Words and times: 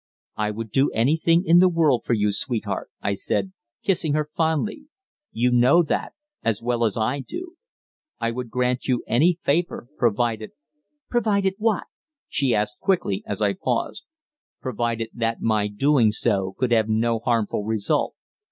"I 0.35 0.49
would 0.49 0.71
do 0.71 0.89
anything 0.93 1.43
in 1.45 1.59
the 1.59 1.69
world 1.69 2.05
for 2.05 2.13
you, 2.15 2.31
sweetheart," 2.31 2.89
I 3.03 3.13
said, 3.13 3.53
kissing 3.83 4.13
her 4.15 4.25
fondly. 4.35 4.85
"You 5.31 5.51
know 5.51 5.83
that, 5.83 6.13
as 6.41 6.59
well 6.59 6.85
as 6.85 6.97
I 6.97 7.19
do. 7.19 7.55
I 8.19 8.31
would 8.31 8.49
grant 8.49 8.87
you 8.87 9.03
any 9.05 9.37
favour 9.43 9.89
provided" 9.99 10.53
"Provided 11.11 11.53
what?" 11.59 11.83
she 12.27 12.55
asked 12.55 12.79
quickly 12.79 13.21
as 13.27 13.43
I 13.43 13.53
paused. 13.53 14.05
"Provided 14.59 15.11
that 15.13 15.39
my 15.41 15.67
doing 15.67 16.09
so 16.11 16.55
could 16.57 16.71
have 16.71 16.89
no 16.89 17.19
harmful 17.19 17.63
result. 17.63 18.15